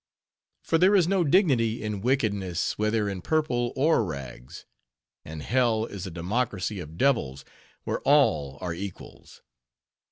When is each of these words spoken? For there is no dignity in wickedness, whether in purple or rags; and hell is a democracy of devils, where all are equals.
For 0.63 0.79
there 0.79 0.95
is 0.95 1.07
no 1.07 1.23
dignity 1.23 1.83
in 1.83 2.01
wickedness, 2.01 2.75
whether 2.75 3.07
in 3.07 3.21
purple 3.21 3.71
or 3.75 4.03
rags; 4.03 4.65
and 5.23 5.43
hell 5.43 5.85
is 5.85 6.07
a 6.07 6.09
democracy 6.09 6.79
of 6.79 6.97
devils, 6.97 7.45
where 7.83 8.01
all 8.01 8.57
are 8.61 8.73
equals. 8.73 9.43